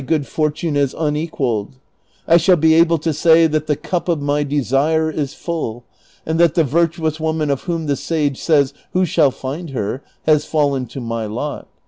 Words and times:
good 0.03 0.25
fortune 0.25 0.75
as 0.75 0.95
unequalled, 0.97 1.75
I 2.27 2.37
shall 2.37 2.55
be 2.55 2.73
able 2.73 2.97
to 2.97 3.13
say 3.13 3.45
that 3.45 3.67
the 3.67 3.75
cup 3.75 4.09
of 4.09 4.19
my 4.19 4.41
desire 4.41 5.11
is 5.11 5.35
full, 5.35 5.85
and 6.25 6.39
that 6.39 6.55
the 6.55 6.63
virtuous 6.63 7.19
woman 7.19 7.51
of 7.51 7.65
whom 7.65 7.85
the 7.85 7.95
sage 7.95 8.41
says,' 8.41 8.73
Who 8.93 9.05
shall 9.05 9.29
find 9.29 9.69
her?'' 9.69 10.01
has 10.25 10.43
fallen 10.45 10.87
to 10.87 11.01
my 11.01 11.27
lot. 11.27 11.67